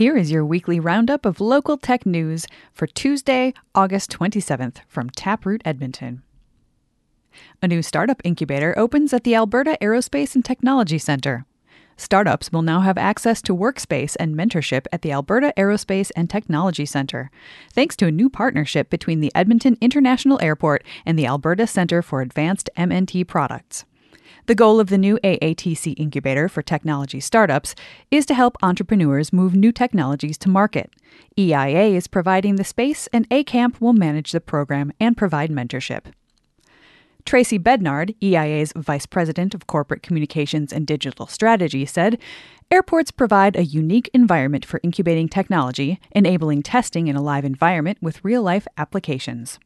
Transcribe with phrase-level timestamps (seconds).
[0.00, 5.60] Here is your weekly roundup of local tech news for Tuesday, August 27th from Taproot
[5.62, 6.22] Edmonton.
[7.60, 11.44] A new startup incubator opens at the Alberta Aerospace and Technology Centre.
[11.98, 16.86] Startups will now have access to workspace and mentorship at the Alberta Aerospace and Technology
[16.86, 17.30] Centre,
[17.70, 22.22] thanks to a new partnership between the Edmonton International Airport and the Alberta Centre for
[22.22, 23.84] Advanced MNT Products.
[24.50, 27.76] The goal of the new AATC incubator for technology startups
[28.10, 30.90] is to help entrepreneurs move new technologies to market.
[31.38, 36.06] EIA is providing the space, and ACAMP will manage the program and provide mentorship.
[37.24, 42.18] Tracy Bednard, EIA's Vice President of Corporate Communications and Digital Strategy, said
[42.72, 48.24] Airports provide a unique environment for incubating technology, enabling testing in a live environment with
[48.24, 49.60] real life applications.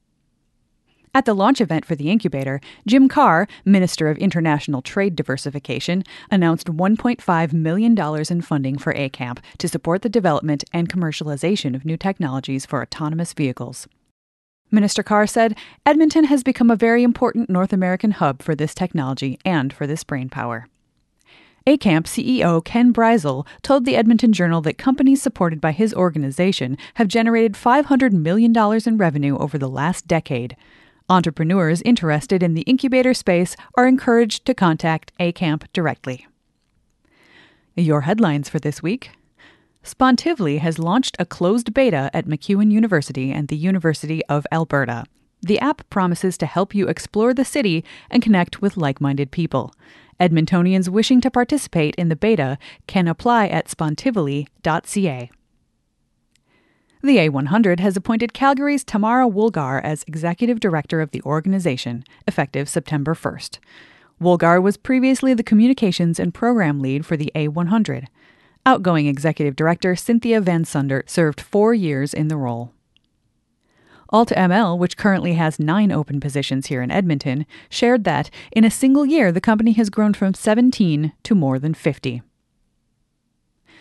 [1.16, 6.66] At the launch event for the incubator, Jim Carr, Minister of International Trade Diversification, announced
[6.66, 7.96] $1.5 million
[8.28, 13.33] in funding for ACAMP to support the development and commercialization of new technologies for autonomous
[13.33, 13.86] vehicles.
[14.72, 19.39] Minister Carr said Edmonton has become a very important North American hub for this technology
[19.44, 20.67] and for this brain power.
[21.64, 27.06] ACAMP CEO Ken Brizel told the Edmonton Journal that companies supported by his organization have
[27.06, 28.52] generated $500 million
[28.84, 30.56] in revenue over the last decade.
[31.10, 36.27] Entrepreneurs interested in the incubator space are encouraged to contact ACAMP directly.
[37.77, 39.11] Your headlines for this week
[39.84, 45.05] Spontively has launched a closed beta at MacEwan University and the University of Alberta.
[45.42, 49.74] The app promises to help you explore the city and connect with like minded people.
[50.18, 55.30] Edmontonians wishing to participate in the beta can apply at spontively.ca.
[57.05, 63.12] The A100 has appointed Calgary's Tamara Woolgar as executive director of the organization, effective September
[63.12, 63.58] 1st.
[64.19, 68.06] Woolgar was previously the communications and program lead for the A100.
[68.64, 72.72] Outgoing Executive Director Cynthia Van Sundert served four years in the role.
[74.11, 79.05] AltaML, which currently has nine open positions here in Edmonton, shared that in a single
[79.05, 82.23] year the company has grown from 17 to more than 50.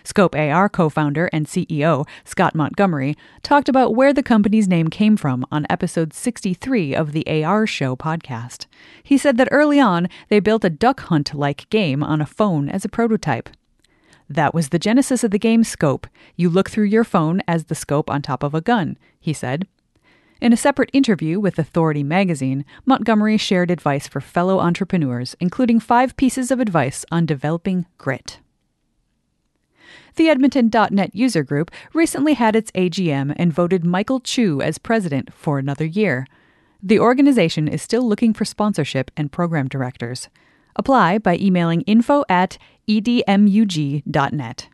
[0.04, 5.16] Scope AR co founder and CEO Scott Montgomery talked about where the company's name came
[5.16, 8.66] from on episode 63 of the AR Show podcast.
[9.02, 12.70] He said that early on, they built a duck hunt like game on a phone
[12.70, 13.50] as a prototype.
[14.30, 16.08] That was the genesis of the game Scope.
[16.36, 19.68] You look through your phone as the scope on top of a gun, he said.
[20.42, 26.18] In a separate interview with Authority magazine, Montgomery shared advice for fellow entrepreneurs, including five
[26.18, 28.40] pieces of advice on developing grit.
[30.16, 35.58] The Edmonton.net user group recently had its AGM and voted Michael Chu as president for
[35.58, 36.28] another year.
[36.84, 40.30] The organization is still looking for sponsorship and program directors.
[40.76, 42.58] Apply by emailing info at
[42.88, 44.68] edmug.net.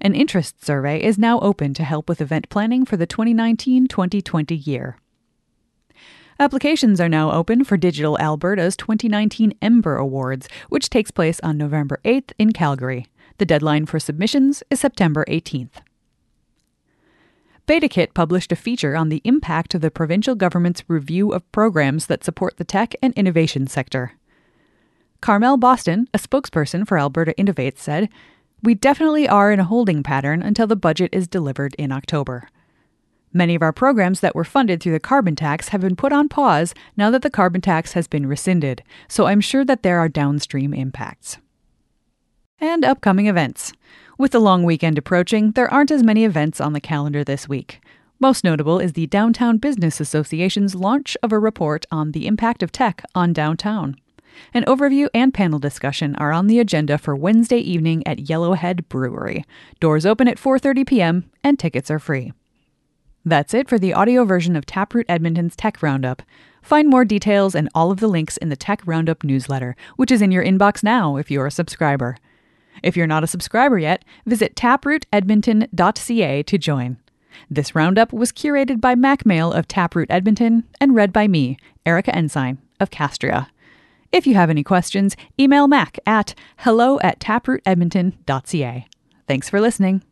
[0.00, 4.54] An interest survey is now open to help with event planning for the 2019 2020
[4.54, 4.98] year.
[6.38, 12.00] Applications are now open for Digital Alberta's 2019 Ember Awards, which takes place on November
[12.04, 13.06] 8th in Calgary.
[13.38, 15.82] The deadline for submissions is September 18th.
[17.66, 22.22] BetaKit published a feature on the impact of the provincial government's review of programs that
[22.22, 24.12] support the tech and innovation sector.
[25.20, 28.10] Carmel Boston, a spokesperson for Alberta Innovates, said,
[28.62, 32.48] We definitely are in a holding pattern until the budget is delivered in October.
[33.32, 36.28] Many of our programs that were funded through the carbon tax have been put on
[36.28, 40.08] pause now that the carbon tax has been rescinded, so I'm sure that there are
[40.08, 41.38] downstream impacts.
[42.64, 43.74] And upcoming events.
[44.16, 47.82] With the long weekend approaching, there aren't as many events on the calendar this week.
[48.18, 52.72] Most notable is the Downtown Business Association's launch of a report on the impact of
[52.72, 53.96] tech on downtown.
[54.54, 59.44] An overview and panel discussion are on the agenda for Wednesday evening at Yellowhead Brewery.
[59.78, 61.30] Doors open at 4:30 p.m.
[61.44, 62.32] and tickets are free.
[63.26, 66.22] That's it for the audio version of Taproot Edmonton's Tech Roundup.
[66.62, 70.22] Find more details and all of the links in the Tech Roundup newsletter, which is
[70.22, 72.16] in your inbox now if you're a subscriber.
[72.82, 76.96] If you're not a subscriber yet, visit taprootedmonton.ca to join.
[77.50, 82.14] This roundup was curated by Mack Male of Taproot Edmonton and read by me, Erica
[82.14, 83.48] Ensign of Castria.
[84.12, 88.86] If you have any questions, email Mack at hello at taprootedmonton.ca.
[89.26, 90.02] Thanks for listening.